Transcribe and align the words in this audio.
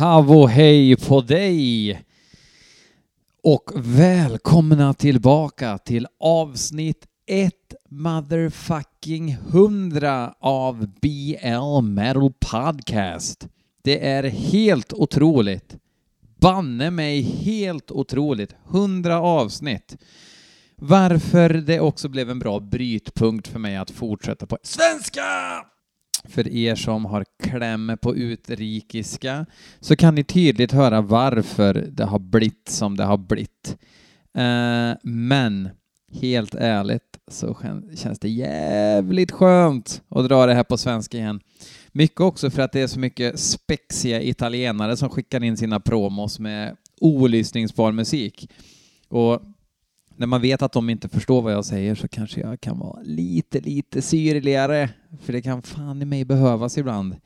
Havo 0.00 0.46
hej 0.46 0.96
på 0.96 1.20
dig! 1.20 2.02
Och 3.42 3.70
välkomna 3.74 4.94
tillbaka 4.94 5.78
till 5.78 6.06
avsnitt 6.20 7.06
1 7.26 7.54
motherfucking 7.90 9.30
100 9.30 10.34
av 10.40 10.86
BL 11.00 11.82
Metal 11.82 12.32
Podcast. 12.50 13.48
Det 13.82 14.06
är 14.06 14.22
helt 14.22 14.92
otroligt. 14.92 15.76
Banne 16.40 16.90
mig 16.90 17.22
helt 17.22 17.90
otroligt. 17.90 18.54
100 18.70 19.20
avsnitt. 19.20 19.96
Varför 20.76 21.48
det 21.48 21.80
också 21.80 22.08
blev 22.08 22.30
en 22.30 22.38
bra 22.38 22.60
brytpunkt 22.60 23.48
för 23.48 23.58
mig 23.58 23.76
att 23.76 23.90
fortsätta 23.90 24.46
på 24.46 24.58
svenska! 24.62 25.22
För 26.24 26.48
er 26.48 26.74
som 26.74 27.04
har 27.04 27.24
kläm 27.42 27.96
på 28.02 28.16
utrikiska 28.16 29.46
så 29.80 29.96
kan 29.96 30.14
ni 30.14 30.24
tydligt 30.24 30.72
höra 30.72 31.00
varför 31.00 31.74
det 31.92 32.04
har 32.04 32.18
blivit 32.18 32.68
som 32.68 32.96
det 32.96 33.04
har 33.04 33.18
blivit. 33.18 33.76
Eh, 34.34 34.92
men 35.02 35.68
helt 36.12 36.54
ärligt 36.54 37.18
så 37.28 37.56
känns 37.94 38.18
det 38.18 38.28
jävligt 38.28 39.30
skönt 39.30 40.02
att 40.08 40.28
dra 40.28 40.46
det 40.46 40.54
här 40.54 40.64
på 40.64 40.78
svenska 40.78 41.18
igen. 41.18 41.40
Mycket 41.92 42.20
också 42.20 42.50
för 42.50 42.62
att 42.62 42.72
det 42.72 42.80
är 42.80 42.86
så 42.86 42.98
mycket 42.98 43.40
spexiga 43.40 44.22
italienare 44.22 44.96
som 44.96 45.08
skickar 45.08 45.44
in 45.44 45.56
sina 45.56 45.80
promos 45.80 46.38
med 46.38 46.76
olyssningsbar 47.00 47.92
musik. 47.92 48.50
Och 49.08 49.42
när 50.20 50.26
man 50.26 50.40
vet 50.40 50.62
att 50.62 50.72
de 50.72 50.90
inte 50.90 51.08
förstår 51.08 51.42
vad 51.42 51.52
jag 51.52 51.64
säger 51.64 51.94
så 51.94 52.08
kanske 52.08 52.40
jag 52.40 52.60
kan 52.60 52.78
vara 52.78 53.02
lite, 53.02 53.60
lite 53.60 54.02
syrligare, 54.02 54.90
för 55.20 55.32
det 55.32 55.42
kan 55.42 55.62
fan 55.62 56.02
i 56.02 56.04
mig 56.04 56.24
behövas 56.24 56.78
ibland. 56.78 57.16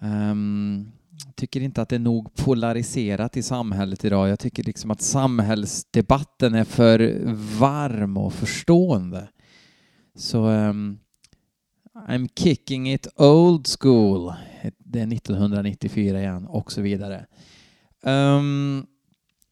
Um, 0.00 0.92
tycker 1.34 1.60
inte 1.60 1.82
att 1.82 1.88
det 1.88 1.96
är 1.96 2.00
nog 2.00 2.34
polariserat 2.34 3.36
i 3.36 3.42
samhället 3.42 4.04
idag. 4.04 4.28
Jag 4.28 4.38
tycker 4.38 4.62
liksom 4.62 4.90
att 4.90 5.00
samhällsdebatten 5.00 6.54
är 6.54 6.64
för 6.64 7.22
varm 7.58 8.16
och 8.16 8.32
förstående. 8.32 9.28
Så 10.14 10.46
um, 10.46 10.98
I'm 12.08 12.28
kicking 12.36 12.92
it 12.92 13.08
old 13.16 13.66
school. 13.80 14.32
Det 14.78 15.00
är 15.00 15.12
1994 15.12 16.20
igen 16.20 16.46
och 16.46 16.72
så 16.72 16.82
vidare. 16.82 17.26
Um, 18.02 18.86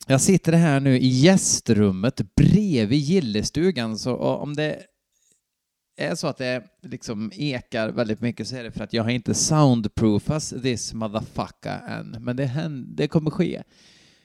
jag 0.07 0.21
sitter 0.21 0.53
här 0.53 0.81
nu 0.81 0.99
i 0.99 1.07
gästrummet 1.09 2.21
bredvid 2.37 2.99
gillestugan, 2.99 3.99
så 3.99 4.17
om 4.17 4.55
det 4.55 4.83
är 5.97 6.15
så 6.15 6.27
att 6.27 6.39
det 6.39 6.65
liksom 6.83 7.31
ekar 7.35 7.89
väldigt 7.89 8.21
mycket 8.21 8.49
så 8.49 8.57
är 8.57 8.63
det 8.65 8.71
för 8.71 8.85
att 8.85 8.93
jag 8.93 9.03
har 9.03 9.11
inte 9.11 9.35
soundproofas 9.35 10.55
this 10.63 10.95
motherfucker 10.95 11.81
än, 11.89 12.17
men 12.21 12.37
det, 12.37 12.45
händer, 12.45 12.97
det 12.97 13.09
kommer 13.09 13.31
ske. 13.31 13.63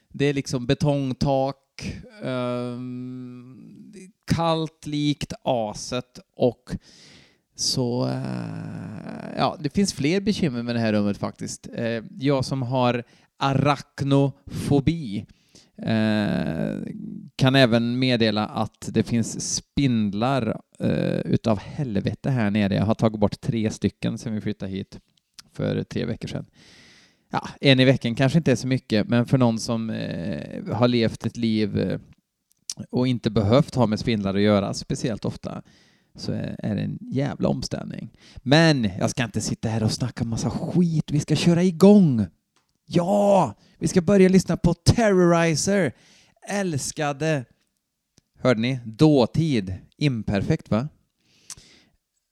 Det 0.09 0.25
är 0.25 0.33
liksom 0.33 0.65
betongtak, 0.65 1.97
um, 2.21 3.93
kallt 4.35 4.85
likt 4.85 5.33
aset 5.43 6.19
och 6.35 6.75
så, 7.55 8.05
uh, 8.05 9.37
ja, 9.37 9.57
det 9.59 9.69
finns 9.69 9.93
fler 9.93 10.21
bekymmer 10.21 10.63
med 10.63 10.75
det 10.75 10.79
här 10.79 10.93
rummet 10.93 11.17
faktiskt. 11.17 11.67
Uh, 11.79 12.03
jag 12.19 12.45
som 12.45 12.61
har 12.61 13.03
arachnofobi 13.37 15.25
Eh, 15.81 16.81
kan 17.35 17.55
även 17.55 17.99
meddela 17.99 18.45
att 18.45 18.89
det 18.91 19.03
finns 19.03 19.55
spindlar 19.55 20.61
eh, 20.79 21.19
utav 21.19 21.59
helvete 21.59 22.29
här 22.29 22.51
nere. 22.51 22.75
Jag 22.75 22.85
har 22.85 22.95
tagit 22.95 23.19
bort 23.19 23.41
tre 23.41 23.71
stycken 23.71 24.17
sedan 24.17 24.33
vi 24.33 24.41
flyttade 24.41 24.71
hit 24.71 24.99
för 25.53 25.83
tre 25.83 26.05
veckor 26.05 26.27
sedan. 26.27 26.45
Ja, 27.31 27.49
en 27.61 27.79
i 27.79 27.85
veckan 27.85 28.15
kanske 28.15 28.37
inte 28.37 28.51
är 28.51 28.55
så 28.55 28.67
mycket, 28.67 29.09
men 29.09 29.25
för 29.25 29.37
någon 29.37 29.59
som 29.59 29.89
eh, 29.89 30.75
har 30.75 30.87
levt 30.87 31.25
ett 31.25 31.37
liv 31.37 31.79
eh, 31.79 31.99
och 32.89 33.07
inte 33.07 33.29
behövt 33.29 33.75
ha 33.75 33.87
med 33.87 33.99
spindlar 33.99 34.35
att 34.35 34.41
göra 34.41 34.73
speciellt 34.73 35.25
ofta 35.25 35.61
så 36.15 36.31
är 36.57 36.75
det 36.75 36.81
en 36.81 36.97
jävla 37.01 37.49
omställning. 37.49 38.09
Men 38.37 38.89
jag 38.99 39.09
ska 39.09 39.23
inte 39.23 39.41
sitta 39.41 39.69
här 39.69 39.83
och 39.83 39.91
snacka 39.91 40.23
massa 40.23 40.49
skit. 40.49 41.11
Vi 41.11 41.19
ska 41.19 41.35
köra 41.35 41.63
igång! 41.63 42.25
Ja! 42.89 43.53
Vi 43.77 43.87
ska 43.87 44.01
börja 44.01 44.29
lyssna 44.29 44.57
på 44.57 44.73
Terrorizer. 44.73 45.93
Älskade... 46.49 47.45
Hörde 48.39 48.61
ni? 48.61 48.79
Dåtid. 48.85 49.75
Imperfekt, 49.97 50.71
va? 50.71 50.87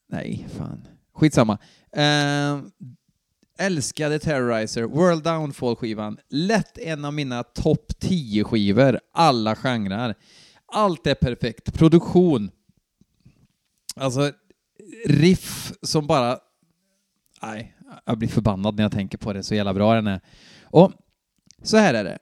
Nej, 0.09 0.47
fan. 0.57 0.87
Skitsamma. 1.13 1.57
Uh, 1.97 2.61
älskade 3.57 4.19
Terrorizer. 4.19 4.83
World 4.83 5.23
Downfall-skivan. 5.23 6.17
Lätt 6.29 6.77
en 6.77 7.05
av 7.05 7.13
mina 7.13 7.43
topp 7.43 7.91
10-skivor. 7.99 8.99
Alla 9.13 9.55
genrer. 9.55 10.15
Allt 10.65 11.07
är 11.07 11.15
perfekt. 11.15 11.73
Produktion. 11.73 12.51
Alltså, 13.95 14.31
riff 15.05 15.73
som 15.81 16.07
bara... 16.07 16.39
Nej, 17.41 17.74
jag 18.05 18.17
blir 18.17 18.29
förbannad 18.29 18.75
när 18.75 18.83
jag 18.83 18.91
tänker 18.91 19.17
på 19.17 19.33
det, 19.33 19.43
så 19.43 19.55
jävla 19.55 19.73
bra 19.73 19.95
den 19.95 20.07
är. 20.07 20.21
Och 20.63 20.91
så 21.63 21.77
här 21.77 21.93
är 21.93 22.03
det. 22.03 22.17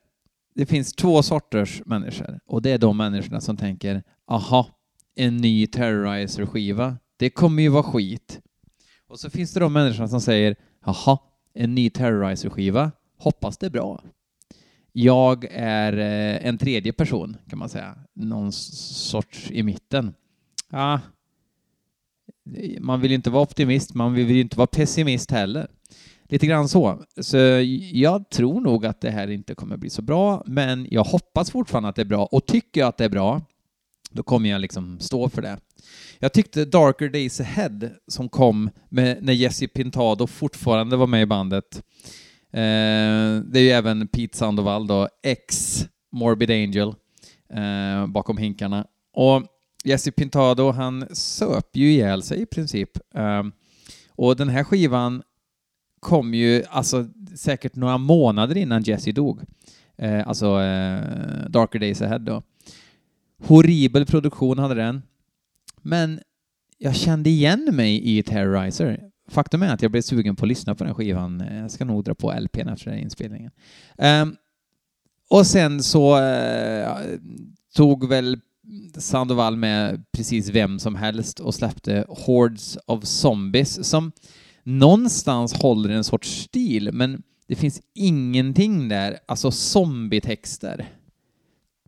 Det 0.55 0.65
finns 0.65 0.93
två 0.93 1.23
sorters 1.23 1.81
människor 1.85 2.39
och 2.45 2.61
det 2.61 2.71
är 2.71 2.77
de 2.77 2.97
människorna 2.97 3.41
som 3.41 3.57
tänker 3.57 4.03
aha, 4.27 4.67
en 5.15 5.37
ny 5.37 5.67
Terrorizer-skiva, 5.67 6.97
det 7.17 7.29
kommer 7.29 7.63
ju 7.63 7.69
vara 7.69 7.83
skit. 7.83 8.39
Och 9.07 9.19
så 9.19 9.29
finns 9.29 9.53
det 9.53 9.59
de 9.59 9.73
människorna 9.73 10.07
som 10.07 10.21
säger 10.21 10.55
jaha, 10.85 11.17
en 11.53 11.75
ny 11.75 11.89
Terrorizer-skiva, 11.89 12.91
hoppas 13.17 13.57
det 13.57 13.65
är 13.65 13.69
bra. 13.69 14.03
Jag 14.91 15.45
är 15.51 15.93
eh, 15.97 16.47
en 16.47 16.57
tredje 16.57 16.93
person 16.93 17.37
kan 17.49 17.59
man 17.59 17.69
säga, 17.69 17.97
någon 18.13 18.51
sorts 18.51 19.51
i 19.51 19.63
mitten. 19.63 20.13
Ja, 20.69 20.99
man 22.79 23.01
vill 23.01 23.11
ju 23.11 23.15
inte 23.15 23.29
vara 23.29 23.43
optimist, 23.43 23.93
man 23.93 24.13
vill 24.13 24.31
ju 24.31 24.41
inte 24.41 24.57
vara 24.57 24.67
pessimist 24.67 25.31
heller. 25.31 25.67
Lite 26.29 26.47
grann 26.47 26.69
så. 26.69 27.03
Så 27.21 27.37
jag 27.91 28.29
tror 28.29 28.61
nog 28.61 28.85
att 28.85 29.01
det 29.01 29.11
här 29.11 29.31
inte 29.31 29.55
kommer 29.55 29.77
bli 29.77 29.89
så 29.89 30.01
bra, 30.01 30.43
men 30.45 30.87
jag 30.91 31.03
hoppas 31.03 31.51
fortfarande 31.51 31.89
att 31.89 31.95
det 31.95 32.01
är 32.01 32.05
bra 32.05 32.25
och 32.25 32.45
tycker 32.45 32.81
jag 32.81 32.87
att 32.87 32.97
det 32.97 33.05
är 33.05 33.09
bra, 33.09 33.41
då 34.11 34.23
kommer 34.23 34.49
jag 34.49 34.61
liksom 34.61 34.99
stå 34.99 35.29
för 35.29 35.41
det. 35.41 35.57
Jag 36.19 36.33
tyckte 36.33 36.65
Darker 36.65 37.09
Days 37.09 37.39
Ahead 37.39 37.79
som 38.07 38.29
kom 38.29 38.69
med, 38.89 39.23
när 39.23 39.33
Jesse 39.33 39.67
Pintado 39.67 40.27
fortfarande 40.27 40.95
var 40.95 41.07
med 41.07 41.21
i 41.21 41.25
bandet. 41.25 41.83
Eh, 42.51 43.41
det 43.45 43.59
är 43.59 43.63
ju 43.63 43.69
även 43.69 44.07
Pete 44.07 44.37
Sandoval 44.37 44.87
då, 44.87 45.09
ex 45.23 45.79
Morbid 46.11 46.51
Angel, 46.51 46.87
eh, 47.53 48.07
bakom 48.07 48.37
hinkarna. 48.37 48.87
Och 49.13 49.43
Jesse 49.83 50.11
Pintado, 50.11 50.71
han 50.71 51.05
söp 51.11 51.75
ju 51.75 51.91
ihjäl 51.91 52.23
sig 52.23 52.41
i 52.41 52.45
princip. 52.45 52.89
Um, 53.15 53.51
och 54.09 54.35
den 54.35 54.49
här 54.49 54.63
skivan 54.63 55.23
kom 55.99 56.33
ju 56.33 56.63
alltså 56.69 57.07
säkert 57.35 57.75
några 57.75 57.97
månader 57.97 58.57
innan 58.57 58.83
Jesse 58.83 59.11
dog. 59.11 59.41
Uh, 60.03 60.27
alltså 60.27 60.45
uh, 60.45 61.49
Darker 61.49 61.79
Days 61.79 62.01
Ahead 62.01 62.19
då. 62.19 62.43
Horribel 63.43 64.05
produktion 64.05 64.59
hade 64.59 64.75
den. 64.75 65.01
Men 65.81 66.19
jag 66.77 66.95
kände 66.95 67.29
igen 67.29 67.69
mig 67.73 68.17
i 68.17 68.23
Terrorizer. 68.23 69.09
Faktum 69.29 69.61
är 69.61 69.73
att 69.73 69.81
jag 69.81 69.91
blev 69.91 70.01
sugen 70.01 70.35
på 70.35 70.45
att 70.45 70.49
lyssna 70.49 70.75
på 70.75 70.83
den 70.83 70.95
skivan. 70.95 71.43
Jag 71.51 71.71
ska 71.71 71.85
nog 71.85 72.03
dra 72.03 72.15
på 72.15 72.33
LPn 72.39 72.69
efter 72.69 72.91
den 72.91 72.99
inspelningen. 72.99 73.51
Um, 73.97 74.35
och 75.29 75.47
sen 75.47 75.83
så 75.83 76.19
uh, 76.19 76.97
tog 77.75 78.09
väl 78.09 78.39
Sandoval 78.97 79.55
med 79.55 80.05
precis 80.11 80.49
vem 80.49 80.79
som 80.79 80.95
helst 80.95 81.39
och 81.39 81.55
släppte 81.55 82.05
Hordes 82.09 82.77
of 82.87 83.03
Zombies 83.03 83.89
som 83.89 84.11
någonstans 84.63 85.53
håller 85.53 85.89
en 85.89 86.03
sorts 86.03 86.29
stil, 86.29 86.89
men 86.93 87.23
det 87.47 87.55
finns 87.55 87.81
ingenting 87.93 88.89
där, 88.89 89.19
alltså 89.25 89.51
zombietexter. 89.51 90.89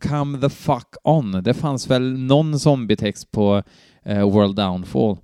Come 0.02 0.40
the 0.40 0.48
fuck 0.48 0.94
on. 1.04 1.32
Det 1.32 1.54
fanns 1.54 1.90
väl 1.90 2.18
någon 2.18 2.58
zombietext 2.58 3.30
på 3.30 3.62
uh, 4.08 4.22
World 4.22 4.56
Downfall. 4.56 5.16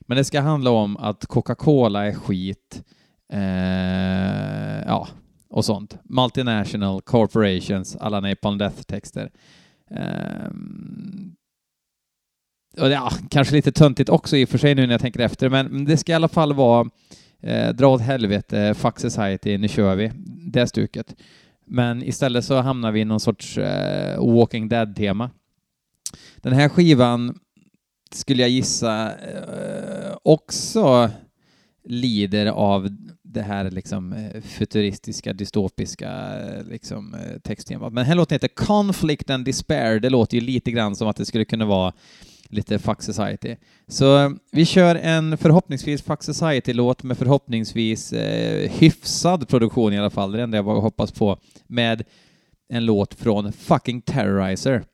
Men 0.00 0.16
det 0.16 0.24
ska 0.24 0.40
handla 0.40 0.70
om 0.70 0.96
att 0.96 1.26
Coca-Cola 1.26 2.06
är 2.06 2.12
skit, 2.12 2.82
uh, 3.34 4.84
ja, 4.86 5.08
och 5.48 5.64
sånt. 5.64 5.98
Multinational 6.04 7.02
corporations, 7.02 7.96
alla 7.96 8.20
Napalm 8.20 8.58
Death-texter. 8.58 9.30
Ehm, 9.90 11.32
och 12.80 12.90
ja, 12.90 13.12
kanske 13.30 13.54
lite 13.54 13.72
töntigt 13.72 14.08
också 14.08 14.36
i 14.36 14.44
och 14.44 14.48
för 14.48 14.58
sig 14.58 14.74
nu 14.74 14.86
när 14.86 14.94
jag 14.94 15.00
tänker 15.00 15.20
efter, 15.20 15.48
men 15.48 15.84
det 15.84 15.96
ska 15.96 16.12
i 16.12 16.14
alla 16.14 16.28
fall 16.28 16.54
vara 16.54 16.90
eh, 17.40 17.68
dra 17.68 17.86
åt 17.86 18.00
helvete, 18.00 18.74
fuck 18.74 19.00
society, 19.00 19.58
nu 19.58 19.68
kör 19.68 19.94
vi, 19.94 20.12
det 20.52 20.66
stuket. 20.66 21.14
Men 21.66 22.02
istället 22.02 22.44
så 22.44 22.60
hamnar 22.60 22.92
vi 22.92 23.00
i 23.00 23.04
någon 23.04 23.20
sorts 23.20 23.58
eh, 23.58 24.34
Walking 24.34 24.68
Dead-tema. 24.68 25.30
Den 26.36 26.52
här 26.52 26.68
skivan 26.68 27.38
skulle 28.10 28.42
jag 28.42 28.50
gissa 28.50 29.12
eh, 29.12 30.16
också 30.22 31.10
lider 31.84 32.46
av 32.46 32.88
det 33.36 33.42
här 33.42 33.70
liksom 33.70 34.12
eh, 34.12 34.40
futuristiska, 34.42 35.32
dystopiska 35.32 36.10
eh, 36.10 36.64
liksom, 36.64 37.14
eh, 37.14 37.38
texttemat. 37.38 37.92
Men 37.92 38.02
den 38.02 38.06
här 38.06 38.14
låten 38.14 38.34
heter 38.34 38.48
Conflict 38.48 39.30
and 39.30 39.44
Despair. 39.44 40.00
Det 40.00 40.10
låter 40.10 40.36
ju 40.36 40.40
lite 40.40 40.70
grann 40.70 40.96
som 40.96 41.08
att 41.08 41.16
det 41.16 41.24
skulle 41.24 41.44
kunna 41.44 41.64
vara 41.64 41.92
lite 42.48 42.78
Fuck 42.78 43.02
Society. 43.02 43.56
Så 43.88 44.36
vi 44.52 44.64
kör 44.64 44.94
en 44.94 45.38
förhoppningsvis 45.38 46.02
Fuck 46.02 46.22
Society-låt 46.22 47.02
med 47.02 47.18
förhoppningsvis 47.18 48.12
eh, 48.12 48.70
hyfsad 48.70 49.48
produktion 49.48 49.92
i 49.92 49.98
alla 49.98 50.10
fall. 50.10 50.32
Det 50.32 50.36
är 50.36 50.38
det 50.38 50.42
enda 50.42 50.56
jag 50.56 50.64
hoppas 50.64 51.12
på. 51.12 51.38
Med 51.66 52.02
en 52.68 52.86
låt 52.86 53.14
från 53.14 53.52
fucking 53.52 54.02
Terrorizer. 54.02 54.84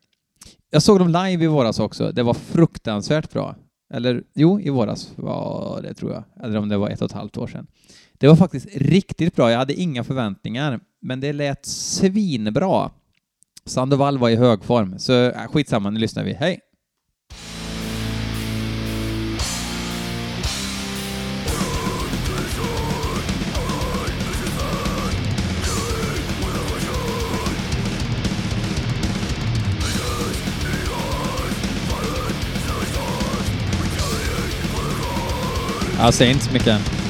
Jag 0.69 0.83
såg 0.83 0.99
dem 0.99 1.07
live 1.07 1.43
i 1.43 1.47
våras 1.47 1.79
också. 1.79 2.11
Det 2.11 2.23
var 2.23 2.33
fruktansvärt 2.33 3.31
bra. 3.31 3.55
Eller 3.93 4.23
jo, 4.33 4.59
i 4.59 4.69
våras 4.69 5.11
var 5.15 5.81
det 5.81 5.93
tror 5.93 6.11
jag. 6.11 6.23
Eller 6.43 6.57
om 6.57 6.69
det 6.69 6.77
var 6.77 6.89
ett 6.89 7.01
och 7.01 7.05
ett 7.05 7.11
halvt 7.11 7.37
år 7.37 7.47
sedan. 7.47 7.67
Det 8.23 8.29
var 8.29 8.35
faktiskt 8.35 8.67
riktigt 8.75 9.35
bra. 9.35 9.51
Jag 9.51 9.57
hade 9.57 9.73
inga 9.73 10.03
förväntningar, 10.03 10.79
men 11.01 11.19
det 11.19 11.33
lät 11.33 11.65
svinbra. 11.65 12.91
Sandoval 13.65 14.17
var 14.17 14.29
i 14.29 14.35
hög 14.35 14.63
form, 14.63 14.99
så 14.99 15.13
äh, 15.13 15.47
skitsamma, 15.47 15.89
nu 15.89 15.99
lyssnar 15.99 16.23
vi. 16.23 16.33
Hej! 16.33 16.59
Jag 35.97 36.13
säger 36.13 36.31
inte 36.31 36.45
så 36.45 36.53
mycket 36.53 37.02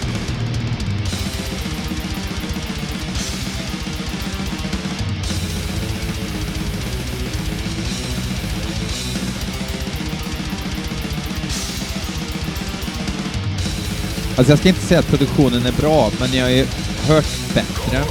Alltså 14.43 14.51
jag 14.51 14.59
ska 14.59 14.69
inte 14.69 14.81
säga 14.81 14.99
att 14.99 15.07
produktionen 15.07 15.65
är 15.65 15.71
bra, 15.71 16.11
men 16.19 16.33
jag 16.33 16.43
har 16.43 16.49
ju 16.49 16.65
hört 17.07 17.25
bättre. 17.53 18.03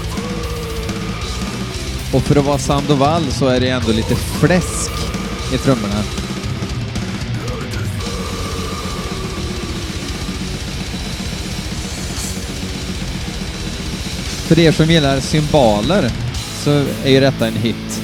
Och 2.12 2.22
för 2.22 2.36
att 2.36 2.44
vara 2.44 2.58
Sandoval 2.58 3.22
så 3.30 3.46
är 3.46 3.60
det 3.60 3.68
ändå 3.68 3.92
lite 3.92 4.16
fläsk 4.16 4.90
i 5.54 5.58
trummorna. 5.58 6.02
För 14.46 14.58
er 14.58 14.72
som 14.72 14.90
gillar 14.90 15.20
symboler 15.20 16.10
så 16.64 16.70
är 17.04 17.10
ju 17.10 17.20
detta 17.20 17.46
en 17.46 17.56
hit. 17.56 18.01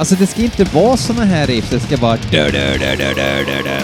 Alltså 0.00 0.14
det 0.14 0.26
ska 0.26 0.42
inte 0.42 0.64
vara 0.64 0.96
såna 0.96 1.24
här 1.24 1.46
riff, 1.46 1.70
det 1.70 1.80
ska 1.80 1.96
vara 1.96 2.16
dö, 2.16 2.50
dö, 2.50 2.78
dö, 2.78 2.96
dö, 2.96 3.14
dö, 3.14 3.44
dö, 3.44 3.62
dö. 3.64 3.80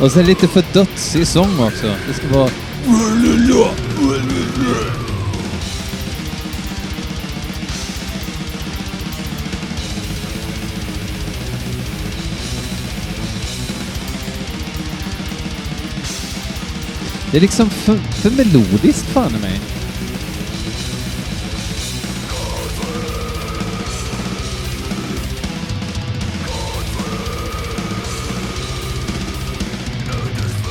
Och 0.00 0.12
så 0.12 0.18
är 0.18 0.22
det 0.22 0.28
lite 0.28 0.48
för 0.48 0.64
dödsig 0.72 1.26
sång 1.26 1.60
också. 1.60 1.94
Det 2.08 2.14
ska 2.14 2.38
vara... 2.38 2.50
Det 17.30 17.36
är 17.36 17.40
liksom 17.40 17.70
för, 17.70 17.96
för 17.96 18.30
melodiskt 18.30 19.06
fan 19.06 19.34
i 19.36 19.38
mig. 19.38 19.60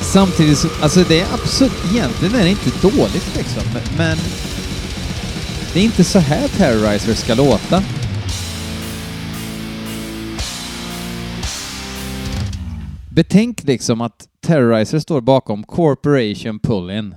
Samtidigt 0.00 0.58
så, 0.58 0.68
alltså 0.80 1.04
det 1.08 1.20
är 1.20 1.26
absolut, 1.34 1.72
egentligen 1.92 2.34
är 2.34 2.44
det 2.44 2.50
inte 2.50 2.70
dåligt 2.80 3.36
liksom, 3.36 3.62
men- 3.96 4.18
det 5.72 5.80
är 5.80 5.84
inte 5.84 6.04
så 6.04 6.18
här 6.18 6.48
Terrorizer 6.48 7.14
ska 7.14 7.34
låta. 7.34 7.82
Betänk 13.16 13.64
liksom 13.64 14.00
att 14.00 14.28
Terrorizer 14.40 14.98
står 14.98 15.20
bakom 15.20 15.64
Corporation 15.64 16.58
Pull-In. 16.60 17.14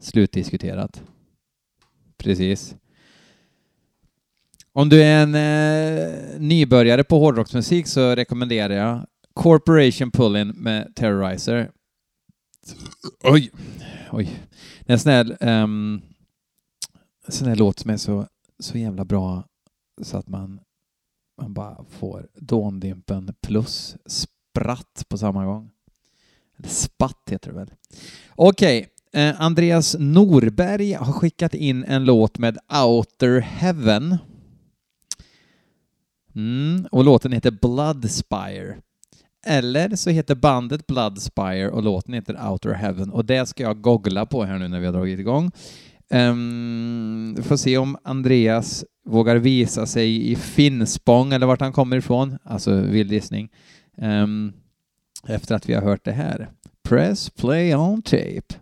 Slutdiskuterat. 0.00 1.02
Precis. 2.16 2.74
Om 4.72 4.88
du 4.88 5.02
är 5.02 5.22
en 5.22 5.34
eh, 5.34 6.40
nybörjare 6.40 7.04
på 7.04 7.18
hårdrocksmusik 7.18 7.86
så 7.86 8.14
rekommenderar 8.14 8.74
jag 8.74 9.06
Corporation 9.34 10.10
Pull-In 10.10 10.48
med 10.48 10.94
Terrorizer. 10.94 11.70
Oj, 13.24 13.50
oj. 14.10 14.40
Det 14.80 14.92
är 14.92 14.92
en 14.92 14.98
sån 14.98 15.12
här, 15.12 15.36
um, 15.62 16.02
sån 17.28 17.48
här 17.48 17.56
låt 17.56 17.78
som 17.78 17.90
är 17.90 17.96
så, 17.96 18.26
så 18.58 18.78
jävla 18.78 19.04
bra 19.04 19.44
så 20.02 20.16
att 20.16 20.28
man, 20.28 20.60
man 21.40 21.54
bara 21.54 21.84
får 21.84 22.28
dåndimpen 22.34 23.34
plus 23.42 23.96
spratt 24.50 25.04
på 25.08 25.18
samma 25.18 25.44
gång. 25.44 25.70
Eller 26.58 26.68
spatt 26.68 27.22
heter 27.30 27.50
det 27.50 27.56
väl. 27.56 27.70
Okej, 28.30 28.88
eh, 29.12 29.40
Andreas 29.40 29.96
Norberg 29.98 30.92
har 30.92 31.12
skickat 31.12 31.54
in 31.54 31.84
en 31.84 32.04
låt 32.04 32.38
med 32.38 32.58
Outer 32.84 33.40
Heaven. 33.40 34.18
Mm, 36.34 36.86
och 36.92 37.04
låten 37.04 37.32
heter 37.32 37.50
Bloodspire. 37.50 38.76
Eller 39.46 39.96
så 39.96 40.10
heter 40.10 40.34
bandet 40.34 40.86
Bloodspire 40.86 41.70
och 41.70 41.82
låten 41.82 42.14
heter 42.14 42.50
Outer 42.50 42.72
Heaven 42.72 43.10
och 43.10 43.24
det 43.24 43.46
ska 43.46 43.62
jag 43.62 43.80
googla 43.80 44.26
på 44.26 44.44
här 44.44 44.58
nu 44.58 44.68
när 44.68 44.80
vi 44.80 44.86
har 44.86 44.92
dragit 44.92 45.18
igång. 45.18 45.50
Um, 46.10 47.36
får 47.42 47.56
se 47.56 47.78
om 47.78 47.96
Andreas 48.04 48.84
vågar 49.04 49.36
visa 49.36 49.86
sig 49.86 50.30
i 50.30 50.36
Finspång 50.36 51.32
eller 51.32 51.46
vart 51.46 51.60
han 51.60 51.72
kommer 51.72 51.96
ifrån, 51.96 52.38
alltså 52.44 52.80
vild 52.80 53.12
gissning, 53.12 53.48
Ehm, 53.96 54.52
efter 55.28 55.54
att 55.54 55.68
vi 55.68 55.74
har 55.74 55.82
hört 55.82 56.04
det 56.04 56.12
här. 56.12 56.50
Press 56.82 57.30
play 57.30 57.74
on 57.74 58.02
tape. 58.02 58.54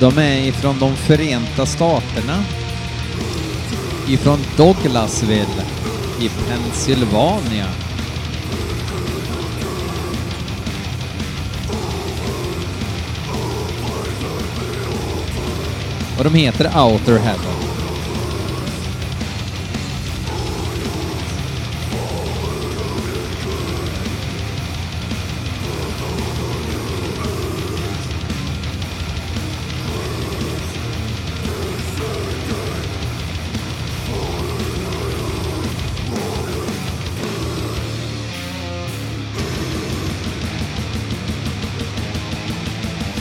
De 0.00 0.18
är 0.18 0.48
ifrån 0.48 0.78
de 0.78 0.96
Förenta 0.96 1.66
Staterna. 1.66 2.44
Ifrån 4.08 4.38
Douglasville 4.56 5.64
i 6.20 6.28
Pennsylvania. 6.28 7.66
Och 16.18 16.24
de 16.24 16.34
heter 16.34 16.64
Outer 16.64 17.18
Heaven. 17.18 17.65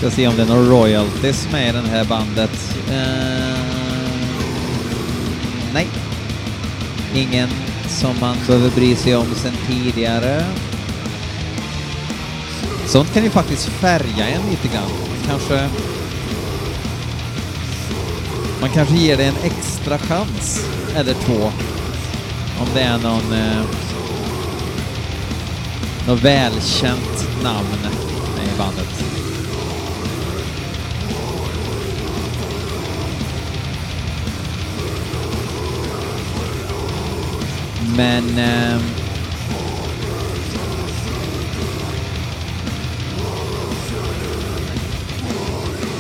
Ska 0.06 0.12
se 0.12 0.28
om 0.28 0.36
det 0.36 0.42
är 0.42 0.48
några 0.48 0.62
royalties 0.62 1.48
med 1.52 1.70
i 1.70 1.72
det 1.72 1.88
här 1.88 2.06
bandet. 2.06 2.76
Uh, 2.90 3.58
nej. 5.74 5.88
Ingen 7.16 7.50
som 7.88 8.20
man 8.20 8.38
behöver 8.48 8.70
bry 8.70 8.96
sig 8.96 9.16
om 9.16 9.26
sen 9.36 9.54
tidigare. 9.68 10.46
Sånt 12.86 13.14
kan 13.14 13.24
ju 13.24 13.30
faktiskt 13.30 13.66
färga 13.66 14.28
en 14.28 14.50
lite 14.50 14.68
grann. 14.68 14.90
Kanske... 15.28 15.70
Man 18.62 18.70
kanske 18.70 18.96
ger 18.96 19.18
det 19.18 19.26
en 19.26 19.38
extra 19.44 19.98
chans, 19.98 20.66
eller 20.96 21.14
två, 21.14 21.52
om 22.60 22.68
det 22.74 22.82
är 22.82 22.98
någon... 22.98 23.34
Eh, 23.34 23.64
något 26.08 26.24
välkänt 26.24 27.44
namn 27.44 27.68
i 28.44 28.58
bandet. 28.58 29.15
Men... 37.96 38.38
Eh, 38.38 38.82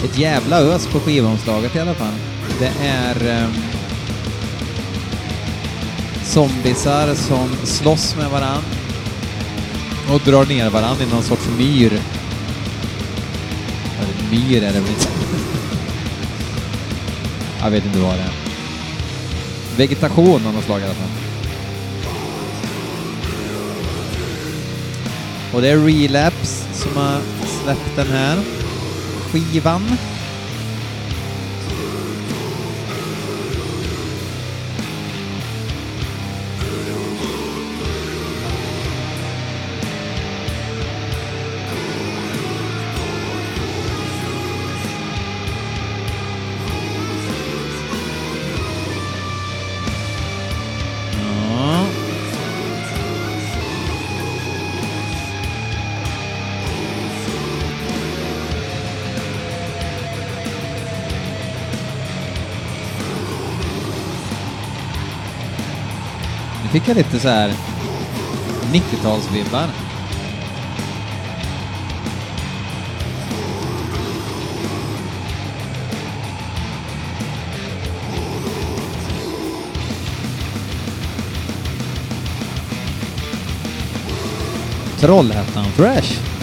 ett 0.05 0.17
jävla 0.17 0.59
ös 0.59 0.87
på 0.87 0.99
skivomslaget 0.99 1.75
i 1.75 1.79
alla 1.79 1.93
fall. 1.93 2.13
Det 2.59 2.71
är 2.85 3.41
eh, 3.41 3.49
zombisar 6.23 7.15
som 7.15 7.49
slåss 7.63 8.15
med 8.15 8.29
varann 8.29 8.63
och 10.13 10.19
drar 10.19 10.45
ner 10.45 10.69
varann 10.69 11.01
i 11.01 11.05
någon 11.11 11.23
sorts 11.23 11.49
myr. 11.57 12.01
Eller 13.99 14.29
myr 14.31 14.63
är 14.63 14.73
det 14.73 14.79
väl 14.79 14.89
inte? 14.89 15.07
Jag 17.61 17.71
vet 17.71 17.85
inte 17.85 17.99
vad 17.99 18.13
det 18.13 18.21
är. 18.21 18.33
Vegetation 19.77 20.47
av 20.47 20.53
något 20.53 20.63
slag 20.63 20.81
i 20.81 20.83
alla 20.83 20.93
fall. 20.93 21.25
Och 25.55 25.62
det 25.62 25.69
är 25.69 25.77
Relapse 25.77 26.74
som 26.74 26.95
har 26.95 27.21
släppt 27.63 27.95
den 27.95 28.07
här 28.07 28.39
skivan. 29.31 29.81
Fick 66.86 66.98
jag 66.98 67.06
lite 67.06 67.20
så 67.20 67.30
här 67.30 67.54
90-talsvibbar. 68.72 69.68
Trollhättan 85.00 85.65
Fresh. 85.65 86.35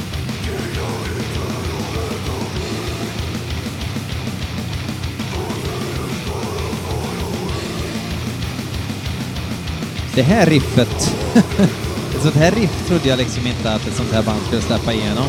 Det 10.23 10.27
här 10.27 10.47
riffet, 10.47 11.17
ett 12.15 12.23
sånt 12.23 12.35
här 12.35 12.51
riff 12.51 12.87
trodde 12.89 13.09
jag 13.09 13.19
liksom 13.19 13.47
inte 13.47 13.73
att 13.73 13.87
ett 13.87 13.95
sånt 13.95 14.13
här 14.13 14.23
band 14.23 14.43
skulle 14.47 14.63
släppa 14.63 14.93
igenom. 14.93 15.27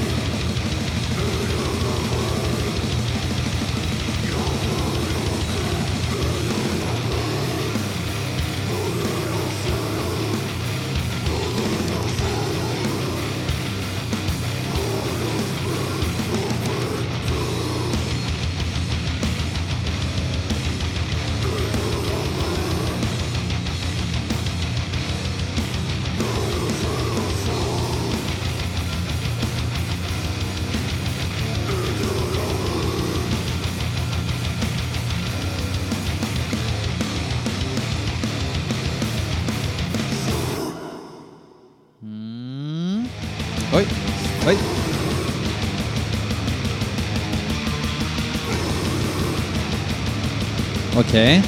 Okej. 51.14 51.44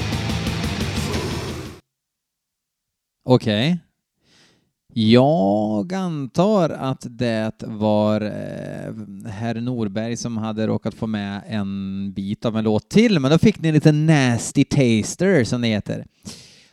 Okej. 3.23 3.79
Jag 4.93 5.93
antar 5.93 6.69
att 6.69 7.05
det 7.09 7.63
var 7.65 8.21
eh, 8.21 8.93
herr 9.29 9.61
Norberg 9.61 10.17
som 10.17 10.37
hade 10.37 10.67
råkat 10.67 10.93
få 10.93 11.07
med 11.07 11.41
en 11.47 12.13
bit 12.13 12.45
av 12.45 12.57
en 12.57 12.63
låt 12.63 12.89
till, 12.89 13.19
men 13.19 13.31
då 13.31 13.37
fick 13.37 13.59
ni 13.59 13.71
lite 13.71 13.91
nasty 13.91 14.63
taster 14.63 15.43
som 15.43 15.61
det 15.61 15.67
heter. 15.67 16.05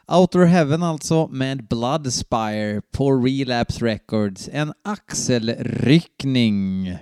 Outer 0.06 0.44
Heaven 0.44 0.82
alltså 0.82 1.28
med 1.28 1.68
Bloodspire 1.68 2.82
på 2.90 3.12
Relapse 3.12 3.84
Records. 3.84 4.48
En 4.52 4.72
axelryckning, 4.84 6.96